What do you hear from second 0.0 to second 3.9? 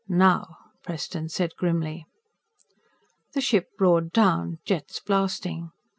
"Now!" Preston said grimly. The ship